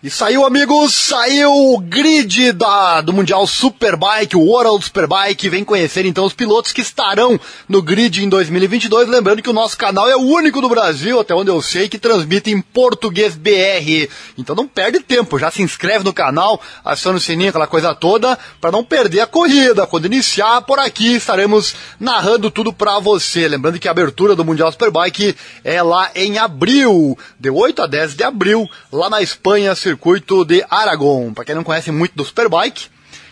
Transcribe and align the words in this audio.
E 0.00 0.08
saiu, 0.08 0.46
amigos, 0.46 0.94
saiu 0.94 1.52
o 1.52 1.78
grid 1.80 2.52
da, 2.52 3.00
do 3.00 3.12
Mundial 3.12 3.44
Superbike, 3.48 4.36
o 4.36 4.42
World 4.42 4.84
Superbike. 4.84 5.48
Vem 5.48 5.64
conhecer 5.64 6.06
então 6.06 6.24
os 6.24 6.32
pilotos 6.32 6.72
que 6.72 6.82
estarão 6.82 7.36
no 7.68 7.82
grid 7.82 8.22
em 8.22 8.28
2022. 8.28 9.08
Lembrando 9.08 9.42
que 9.42 9.50
o 9.50 9.52
nosso 9.52 9.76
canal 9.76 10.08
é 10.08 10.14
o 10.14 10.20
único 10.20 10.60
do 10.60 10.68
Brasil, 10.68 11.18
até 11.18 11.34
onde 11.34 11.50
eu 11.50 11.60
sei, 11.60 11.88
que 11.88 11.98
transmite 11.98 12.48
em 12.48 12.60
português 12.60 13.34
BR. 13.34 14.08
Então 14.38 14.54
não 14.54 14.68
perde 14.68 15.00
tempo, 15.00 15.36
já 15.36 15.50
se 15.50 15.62
inscreve 15.62 16.04
no 16.04 16.12
canal, 16.12 16.62
aciona 16.84 17.18
o 17.18 17.20
sininho, 17.20 17.48
aquela 17.48 17.66
coisa 17.66 17.92
toda, 17.92 18.38
para 18.60 18.70
não 18.70 18.84
perder 18.84 19.22
a 19.22 19.26
corrida. 19.26 19.84
Quando 19.84 20.06
iniciar 20.06 20.62
por 20.62 20.78
aqui, 20.78 21.16
estaremos 21.16 21.74
narrando 21.98 22.52
tudo 22.52 22.72
para 22.72 23.00
você. 23.00 23.48
Lembrando 23.48 23.80
que 23.80 23.88
a 23.88 23.90
abertura 23.90 24.36
do 24.36 24.44
Mundial 24.44 24.70
Superbike 24.70 25.34
é 25.64 25.82
lá 25.82 26.08
em 26.14 26.38
abril, 26.38 27.18
de 27.36 27.50
8 27.50 27.82
a 27.82 27.86
10 27.88 28.14
de 28.14 28.22
abril, 28.22 28.64
lá 28.92 29.10
na 29.10 29.20
Espanha 29.20 29.74
circuito 29.88 30.44
de 30.44 30.62
Aragon. 30.68 31.32
Para 31.32 31.46
quem 31.46 31.54
não 31.54 31.64
conhece 31.64 31.90
muito 31.90 32.14
do 32.14 32.24
Superbike, 32.24 32.88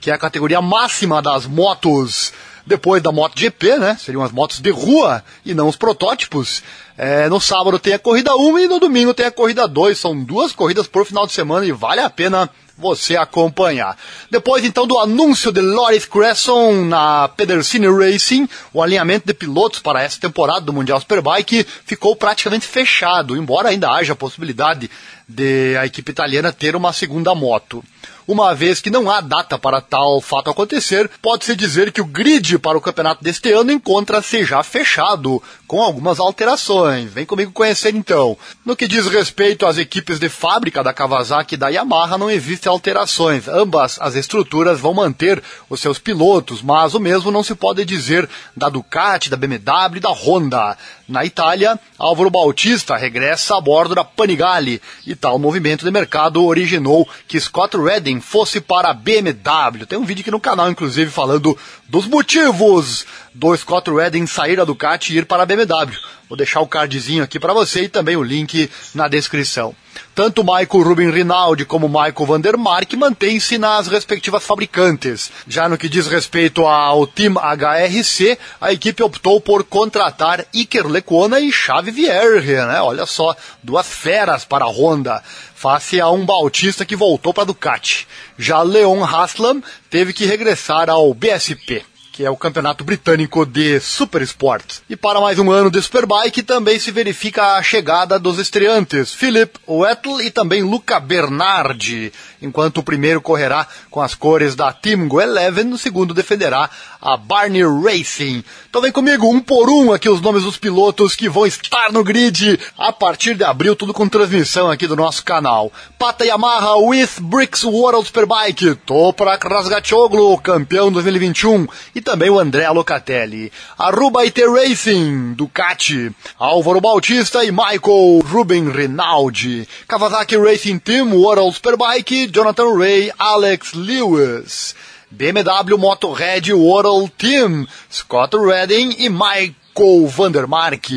que 0.00 0.10
é 0.10 0.14
a 0.14 0.18
categoria 0.18 0.60
máxima 0.60 1.22
das 1.22 1.46
motos 1.46 2.32
depois 2.66 3.00
da 3.00 3.12
MotoGP, 3.12 3.78
né? 3.78 3.96
Seriam 3.98 4.22
as 4.22 4.32
motos 4.32 4.60
de 4.60 4.70
rua 4.70 5.24
e 5.44 5.54
não 5.54 5.68
os 5.68 5.76
protótipos. 5.76 6.62
É, 6.98 7.28
no 7.28 7.40
sábado 7.40 7.78
tem 7.78 7.94
a 7.94 7.98
corrida 7.98 8.36
1 8.36 8.58
e 8.58 8.68
no 8.68 8.80
domingo 8.80 9.14
tem 9.14 9.26
a 9.26 9.30
corrida 9.30 9.68
2. 9.68 9.96
São 9.96 10.24
duas 10.24 10.52
corridas 10.52 10.88
por 10.88 11.06
final 11.06 11.24
de 11.24 11.32
semana 11.32 11.64
e 11.64 11.72
vale 11.72 12.00
a 12.00 12.10
pena 12.10 12.50
você 12.80 13.16
acompanhar. 13.16 13.96
Depois 14.30 14.64
então 14.64 14.86
do 14.86 14.98
anúncio 14.98 15.52
de 15.52 15.60
Loris 15.60 16.06
Cresson 16.06 16.84
na 16.86 17.28
Pedersini 17.28 17.86
Racing, 17.86 18.48
o 18.72 18.82
alinhamento 18.82 19.26
de 19.26 19.34
pilotos 19.34 19.80
para 19.80 20.02
essa 20.02 20.18
temporada 20.18 20.62
do 20.62 20.72
Mundial 20.72 20.98
Superbike 20.98 21.66
ficou 21.84 22.16
praticamente 22.16 22.66
fechado, 22.66 23.36
embora 23.36 23.68
ainda 23.68 23.90
haja 23.90 24.14
a 24.14 24.16
possibilidade 24.16 24.90
de 25.30 25.76
a 25.76 25.86
equipe 25.86 26.10
italiana 26.10 26.52
ter 26.52 26.74
uma 26.74 26.92
segunda 26.92 27.34
moto. 27.34 27.82
Uma 28.30 28.54
vez 28.54 28.80
que 28.80 28.90
não 28.90 29.10
há 29.10 29.20
data 29.20 29.58
para 29.58 29.80
tal 29.80 30.20
fato 30.20 30.50
acontecer, 30.50 31.10
pode-se 31.20 31.56
dizer 31.56 31.90
que 31.90 32.00
o 32.00 32.04
grid 32.04 32.58
para 32.60 32.78
o 32.78 32.80
campeonato 32.80 33.24
deste 33.24 33.50
ano 33.50 33.72
encontra-se 33.72 34.44
já 34.44 34.62
fechado, 34.62 35.42
com 35.66 35.82
algumas 35.82 36.20
alterações. 36.20 37.12
Vem 37.12 37.26
comigo 37.26 37.50
conhecer 37.50 37.92
então. 37.92 38.38
No 38.64 38.76
que 38.76 38.86
diz 38.86 39.08
respeito 39.08 39.66
às 39.66 39.78
equipes 39.78 40.20
de 40.20 40.28
fábrica 40.28 40.82
da 40.82 40.92
Kawasaki 40.92 41.54
e 41.54 41.58
da 41.58 41.70
Yamaha, 41.70 42.16
não 42.16 42.30
existem 42.30 42.70
alterações. 42.70 43.48
Ambas 43.48 43.98
as 44.00 44.14
estruturas 44.14 44.78
vão 44.78 44.94
manter 44.94 45.42
os 45.68 45.80
seus 45.80 45.98
pilotos, 45.98 46.62
mas 46.62 46.94
o 46.94 47.00
mesmo 47.00 47.32
não 47.32 47.42
se 47.42 47.56
pode 47.56 47.84
dizer 47.84 48.28
da 48.56 48.68
Ducati, 48.68 49.28
da 49.28 49.36
BMW 49.36 49.96
e 49.96 50.00
da 50.00 50.10
Honda. 50.10 50.76
Na 51.08 51.24
Itália, 51.24 51.76
Álvaro 51.98 52.30
Bautista 52.30 52.96
regressa 52.96 53.56
a 53.56 53.60
bordo 53.60 53.96
da 53.96 54.04
Panigale 54.04 54.80
e 55.04 55.16
tal 55.20 55.38
movimento 55.38 55.84
de 55.84 55.90
mercado 55.90 56.44
originou 56.44 57.06
que 57.28 57.38
Scott 57.38 57.76
Redding 57.76 58.20
fosse 58.20 58.60
para 58.60 58.90
a 58.90 58.94
BMW. 58.94 59.86
Tem 59.86 59.98
um 59.98 60.04
vídeo 60.04 60.22
aqui 60.22 60.30
no 60.30 60.40
canal, 60.40 60.70
inclusive, 60.70 61.10
falando 61.10 61.56
dos 61.88 62.06
motivos 62.06 63.04
do 63.34 63.54
Scott 63.56 63.90
Redding 63.90 64.26
sair 64.26 64.56
da 64.56 64.64
Ducati 64.64 65.12
e 65.12 65.18
ir 65.18 65.26
para 65.26 65.42
a 65.42 65.46
BMW. 65.46 65.94
Vou 66.30 66.36
deixar 66.36 66.60
o 66.60 66.66
cardzinho 66.68 67.24
aqui 67.24 67.40
para 67.40 67.52
você 67.52 67.82
e 67.82 67.88
também 67.88 68.14
o 68.14 68.22
link 68.22 68.70
na 68.94 69.08
descrição. 69.08 69.74
Tanto 70.14 70.44
Michael 70.44 70.84
Rubin 70.84 71.10
Rinaldi 71.10 71.64
como 71.64 71.88
Michael 71.88 72.24
Vandermark 72.24 72.92
mantêm-se 72.94 73.58
nas 73.58 73.88
respectivas 73.88 74.44
fabricantes. 74.44 75.28
Já 75.48 75.68
no 75.68 75.76
que 75.76 75.88
diz 75.88 76.06
respeito 76.06 76.64
ao 76.68 77.04
Team 77.04 77.34
HRC, 77.34 78.38
a 78.60 78.72
equipe 78.72 79.02
optou 79.02 79.40
por 79.40 79.64
contratar 79.64 80.46
Iker 80.54 80.86
Lecuona 80.86 81.40
e 81.40 81.50
Xavi 81.50 81.90
Vierge, 81.90 82.54
né? 82.54 82.80
Olha 82.80 83.06
só, 83.06 83.34
duas 83.60 83.88
feras 83.88 84.44
para 84.44 84.64
a 84.64 84.70
Honda, 84.70 85.20
face 85.56 86.00
a 86.00 86.08
um 86.10 86.24
Bautista 86.24 86.84
que 86.84 86.94
voltou 86.94 87.34
para 87.34 87.42
Ducati. 87.42 88.06
Já 88.38 88.62
Leon 88.62 89.02
Haslam 89.02 89.60
teve 89.90 90.12
que 90.12 90.26
regressar 90.26 90.88
ao 90.88 91.12
BSP 91.12 91.82
que 92.12 92.24
é 92.24 92.30
o 92.30 92.36
campeonato 92.36 92.84
britânico 92.84 93.46
de 93.46 93.80
Super 93.80 94.22
Sport. 94.22 94.78
E 94.88 94.96
para 94.96 95.20
mais 95.20 95.38
um 95.38 95.50
ano 95.50 95.70
de 95.70 95.80
Superbike 95.80 96.42
também 96.42 96.78
se 96.78 96.90
verifica 96.90 97.54
a 97.56 97.62
chegada 97.62 98.18
dos 98.18 98.38
estreantes 98.38 99.14
Philip 99.14 99.58
Wettel 99.68 100.20
e 100.20 100.30
também 100.30 100.62
Luca 100.62 100.98
Bernardi, 100.98 102.12
enquanto 102.42 102.78
o 102.78 102.82
primeiro 102.82 103.20
correrá 103.20 103.66
com 103.90 104.00
as 104.00 104.14
cores 104.14 104.54
da 104.54 104.72
Team 104.72 105.08
Go 105.08 105.20
Eleven, 105.20 105.72
o 105.72 105.78
segundo 105.78 106.12
defenderá 106.12 106.68
a 107.00 107.16
Barney 107.16 107.62
Racing. 107.62 108.44
Então 108.68 108.82
vem 108.82 108.92
comigo, 108.92 109.26
um 109.26 109.40
por 109.40 109.68
um 109.70 109.92
aqui 109.92 110.08
os 110.08 110.20
nomes 110.20 110.42
dos 110.42 110.56
pilotos 110.56 111.16
que 111.16 111.28
vão 111.28 111.46
estar 111.46 111.92
no 111.92 112.04
grid 112.04 112.58
a 112.76 112.92
partir 112.92 113.34
de 113.34 113.44
abril, 113.44 113.74
tudo 113.74 113.94
com 113.94 114.08
transmissão 114.08 114.70
aqui 114.70 114.86
do 114.86 114.96
nosso 114.96 115.24
canal. 115.24 115.72
Pata 115.98 116.24
Yamaha 116.24 116.76
with 116.76 117.08
Bricks 117.20 117.64
World 117.64 118.06
Superbike, 118.06 118.74
Toprak 118.86 119.46
Razgatoglu, 119.46 120.36
campeão 120.38 120.92
2021, 120.92 121.66
e 121.94 122.00
também 122.10 122.28
o 122.28 122.40
André 122.40 122.68
Locatelli. 122.70 123.52
Aruba 123.78 124.24
IT 124.26 124.44
Racing, 124.44 125.34
Ducati, 125.34 126.10
Álvaro 126.36 126.80
Bautista 126.80 127.44
e 127.44 127.52
Michael 127.52 128.20
Ruben 128.28 128.68
Rinaldi. 128.68 129.68
Kawasaki 129.86 130.36
Racing 130.36 130.80
Team, 130.80 131.14
World 131.14 131.54
Superbike, 131.54 132.26
Jonathan 132.26 132.76
Ray, 132.76 133.12
Alex 133.16 133.74
Lewis. 133.74 134.74
BMW 135.12 135.78
Motorhead 135.78 136.52
World 136.52 137.12
Team, 137.16 137.68
Scott 137.88 138.36
Redding 138.36 138.96
e 138.98 139.08
Michael 139.08 140.08
Vandermark. 140.08 140.90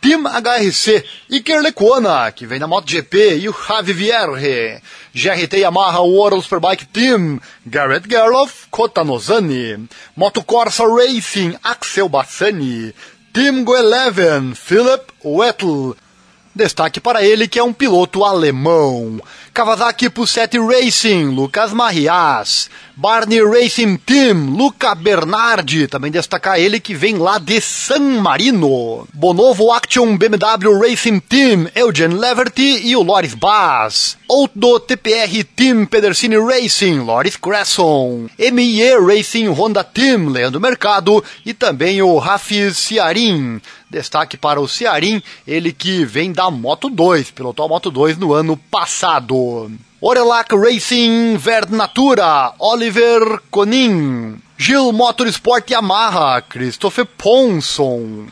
Team 0.00 0.24
HRC, 0.24 1.04
Iker 1.30 1.60
Lecuona, 1.60 2.32
que 2.32 2.46
vem 2.46 2.58
da 2.58 2.66
MotoGP, 2.66 3.36
e 3.38 3.48
o 3.48 3.52
Javi 3.52 3.92
Vierre. 3.92 4.80
GRT 5.14 5.58
Yamaha 5.58 6.00
World 6.00 6.42
Superbike 6.42 6.86
Team, 6.86 7.38
Garrett 7.66 8.08
Gerloff, 8.08 8.66
Kota 8.70 9.04
Nozani. 9.04 9.88
Moto 10.16 10.42
Corsa 10.42 10.86
Racing, 10.86 11.54
Axel 11.62 12.08
Bassani. 12.08 12.94
Team 13.32 13.62
Go 13.64 13.76
Eleven, 13.76 14.54
Philip 14.54 15.12
Wettel. 15.22 15.94
Destaque 16.54 16.98
para 16.98 17.24
ele 17.24 17.46
que 17.46 17.60
é 17.60 17.62
um 17.62 17.72
piloto 17.72 18.24
alemão. 18.24 19.20
Kawasaki 19.54 20.10
Pusset 20.10 20.58
Racing, 20.58 21.26
Lucas 21.26 21.72
Marias. 21.72 22.68
Barney 22.96 23.40
Racing 23.42 23.96
Team, 23.96 24.50
Luca 24.56 24.94
Bernardi. 24.94 25.86
Também 25.86 26.10
destacar 26.10 26.58
ele 26.58 26.80
que 26.80 26.92
vem 26.92 27.16
lá 27.16 27.38
de 27.38 27.60
San 27.60 28.20
Marino. 28.20 29.06
Bonovo 29.14 29.72
Action 29.72 30.16
BMW 30.16 30.78
Racing 30.78 31.20
Team, 31.20 31.68
Eugen 31.74 32.18
Leverty 32.18 32.86
e 32.86 32.96
o 32.96 33.02
Loris 33.02 33.34
Bass. 33.34 34.16
Outdo 34.28 34.80
TPR 34.80 35.44
Team 35.56 35.86
Pedersini 35.86 36.36
Racing, 36.36 36.98
Loris 36.98 37.36
Cresson. 37.36 38.28
MIE 38.38 38.98
Racing 38.98 39.48
Honda 39.48 39.84
Team, 39.84 40.28
Leandro 40.28 40.60
Mercado. 40.60 41.24
E 41.46 41.54
também 41.54 42.02
o 42.02 42.18
Rafi 42.18 42.74
Ciarin. 42.74 43.60
Destaque 43.90 44.36
para 44.36 44.60
o 44.60 44.68
Cearim, 44.68 45.20
ele 45.44 45.72
que 45.72 46.04
vem 46.04 46.32
da 46.32 46.48
Moto 46.48 46.88
2, 46.88 47.32
pilotou 47.32 47.66
a 47.66 47.68
Moto 47.68 47.90
2 47.90 48.18
no 48.18 48.32
ano 48.32 48.56
passado. 48.56 49.70
Orelac 50.00 50.54
Racing 50.54 51.36
Vernatura, 51.36 52.54
Oliver 52.58 53.40
Conin. 53.50 54.38
Gil 54.56 54.92
Motorsport 54.92 55.70
Yamaha, 55.70 56.40
Christopher 56.42 57.04
Ponson. 57.04 58.28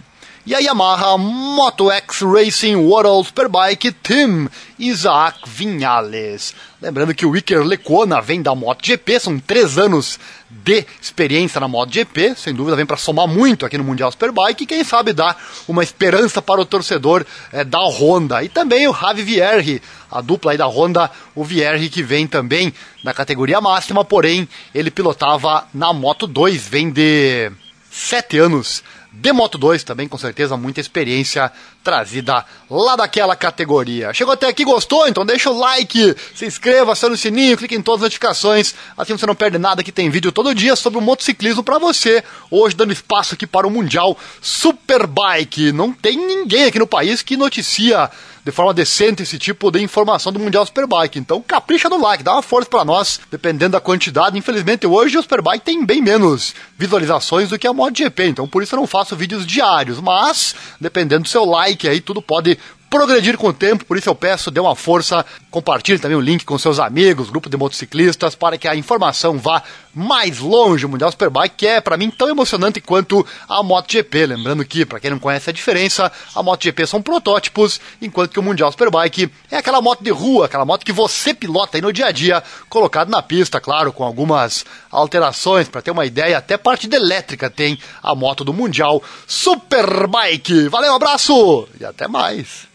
E 0.49 0.55
a 0.55 0.61
Yamaha 0.61 1.19
Moto 1.19 1.91
X 1.91 2.23
Racing 2.23 2.77
World 2.77 3.27
Superbike 3.27 3.93
Team, 3.93 4.49
Isaac 4.79 5.41
Vinhales. 5.47 6.55
Lembrando 6.81 7.15
que 7.15 7.27
o 7.27 7.37
Iker 7.37 7.63
Lecona 7.63 8.19
vem 8.23 8.41
da 8.41 8.55
MotoGP, 8.55 9.21
são 9.21 9.39
três 9.39 9.77
anos 9.77 10.19
de 10.49 10.87
experiência 11.03 11.61
na 11.61 11.69
MotoGP, 11.69 12.35
sem 12.35 12.55
dúvida 12.55 12.77
vem 12.77 12.87
para 12.87 12.97
somar 12.97 13.29
muito 13.29 13.67
aqui 13.67 13.77
no 13.77 13.85
Mundial 13.85 14.11
Superbike 14.11 14.65
e 14.65 14.67
quem 14.67 14.83
sabe 14.85 15.13
dar 15.13 15.37
uma 15.69 15.83
esperança 15.83 16.41
para 16.41 16.63
o 16.63 16.65
torcedor 16.65 17.27
é, 17.53 17.63
da 17.63 17.81
Honda. 17.81 18.43
E 18.43 18.49
também 18.49 18.89
o 18.89 18.95
Javi 18.95 19.23
Vierge, 19.23 19.83
a 20.11 20.23
dupla 20.23 20.53
aí 20.53 20.57
da 20.57 20.67
Honda, 20.67 21.11
o 21.35 21.45
Vierge 21.45 21.91
que 21.91 22.03
vem 22.03 22.27
também 22.27 22.73
na 23.05 23.13
categoria 23.13 23.61
máxima, 23.61 24.03
porém 24.03 24.49
ele 24.75 24.91
pilotava 24.91 25.69
na 25.75 25.93
Moto 25.93 26.27
2, 26.27 26.67
vem 26.67 26.91
de 26.91 27.53
sete 27.91 28.39
anos 28.39 28.83
de 29.11 29.33
Moto 29.33 29.57
2 29.57 29.85
também, 29.85 30.07
com 30.07 30.19
certeza, 30.19 30.57
muita 30.57 30.81
experiência 30.81 31.51
trazida 31.83 32.45
lá 32.71 32.95
daquela 32.95 33.35
categoria. 33.35 34.13
Chegou 34.13 34.35
até 34.35 34.47
aqui, 34.47 34.65
gostou? 34.65 35.09
Então 35.09 35.25
deixa 35.25 35.51
o 35.51 35.59
like, 35.59 36.15
se 36.35 36.45
inscreva, 36.45 36.93
acione 36.93 37.15
o 37.15 37.19
sininho, 37.19 37.57
clique 37.57 37.75
em 37.75 37.83
todas 37.83 38.03
as 38.03 38.07
notificações, 38.07 38.75
assim 38.97 39.17
você 39.17 39.27
não 39.27 39.35
perde 39.35 39.59
nada 39.59 39.83
que 39.83 39.91
tem 39.91 40.11
vídeo 40.11 40.31
todo 40.31 40.55
dia 40.55 40.77
sobre 40.77 40.99
o 40.99 41.03
motociclismo 41.03 41.63
para 41.63 41.79
você. 41.79 42.23
Hoje 42.51 42.77
dando 42.77 42.93
espaço 42.93 43.35
aqui 43.35 43.47
para 43.47 43.67
o 43.67 43.71
Mundial 43.71 44.17
Superbike. 44.41 45.73
Não 45.73 45.93
tem 45.93 46.17
ninguém 46.17 46.65
aqui 46.65 46.79
no 46.79 46.87
país 46.87 47.23
que 47.23 47.37
noticia 47.37 48.11
de 48.49 48.53
forma 48.53 48.73
decente 48.73 49.23
esse 49.23 49.39
tipo 49.39 49.71
de 49.71 49.83
informação 49.83 50.33
do 50.33 50.39
Mundial 50.39 50.65
Superbike. 50.65 51.19
Então 51.19 51.43
capricha 51.43 51.87
no 51.91 52.01
like, 52.01 52.23
dá 52.23 52.33
uma 52.33 52.43
força 52.43 52.71
para 52.71 52.83
nós, 52.83 53.21
dependendo 53.31 53.73
da 53.73 53.81
quantidade. 53.81 54.39
Infelizmente 54.39 54.87
hoje 54.87 55.19
o 55.19 55.23
Superbike 55.23 55.65
tem 55.65 55.85
bem 55.85 56.01
menos 56.01 56.55
visualizações 56.79 57.51
do 57.51 57.59
que 57.59 57.67
a 57.67 57.75
MotoGP, 57.75 58.27
então 58.27 58.49
por 58.49 58.63
isso 58.63 58.75
eu 58.75 58.79
não 58.81 58.87
faço 58.87 59.15
vídeos 59.15 59.47
diários, 59.47 60.01
mas 60.01 60.55
dependendo 60.81 61.25
do 61.25 61.29
seu 61.29 61.45
like 61.45 61.87
aí 61.87 62.01
tudo 62.01 62.23
pode 62.23 62.59
progredir 62.91 63.37
com 63.37 63.49
o 63.49 63.53
tempo, 63.53 63.85
por 63.85 63.97
isso 63.97 64.09
eu 64.09 64.15
peço, 64.15 64.51
dê 64.51 64.61
uma 64.61 64.75
força, 64.75 65.25
compartilhe 65.51 65.99
também 65.99 66.17
o 66.17 66.21
link 66.21 66.45
com 66.45 66.59
seus 66.59 66.79
amigos, 66.79 67.31
grupo 67.31 67.49
de 67.49 67.57
motociclistas, 67.57 68.35
para 68.35 68.57
que 68.57 68.67
a 68.67 68.75
informação 68.75 69.39
vá 69.39 69.63
mais 69.95 70.39
longe. 70.39 70.87
O 70.87 70.89
Mundial 70.89 71.11
Superbike, 71.11 71.57
que 71.57 71.67
é 71.67 71.81
para 71.81 71.97
mim 71.97 72.11
tão 72.11 72.29
emocionante 72.29 72.81
quanto 72.81 73.27
a 73.49 73.63
MotoGP. 73.63 74.27
Lembrando 74.27 74.65
que, 74.65 74.87
para 74.87 75.01
quem 75.01 75.11
não 75.11 75.19
conhece 75.19 75.51
a 75.51 75.53
diferença, 75.53 76.11
a 76.35 76.43
MotoGP 76.43 76.87
são 76.87 77.03
protótipos, 77.03 77.81
enquanto 78.01 78.33
que 78.33 78.39
o 78.39 78.43
Mundial 78.43 78.71
Superbike 78.71 79.31
é 79.51 79.57
aquela 79.57 79.83
moto 79.83 80.03
de 80.03 80.11
rua, 80.11 80.47
aquela 80.47 80.65
moto 80.65 80.85
que 80.85 80.93
você 80.93 81.35
pilota 81.35 81.77
aí 81.77 81.83
no 81.83 81.93
dia 81.93 82.07
a 82.07 82.13
dia, 82.13 82.43
colocado 82.69 83.11
na 83.11 83.21
pista, 83.21 83.61
claro, 83.61 83.93
com 83.93 84.05
algumas 84.05 84.65
alterações, 84.91 85.69
para 85.69 85.83
ter 85.83 85.91
uma 85.91 86.07
ideia, 86.07 86.39
até 86.39 86.57
parte 86.57 86.87
de 86.87 86.97
elétrica 86.97 87.51
tem 87.51 87.79
a 88.03 88.15
moto 88.15 88.45
do 88.45 88.55
Mundial 88.55 89.03
Superbike. 89.27 90.69
Valeu, 90.69 90.95
abraço 90.95 91.69
e 91.79 91.85
até 91.85 92.09
mais. 92.09 92.69